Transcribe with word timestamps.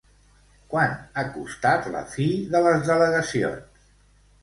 Quant 0.71 0.95
ha 1.23 1.27
costat 1.35 1.91
la 1.99 2.03
fi 2.17 2.29
de 2.57 2.65
les 2.71 2.91
delegacions? 2.91 3.89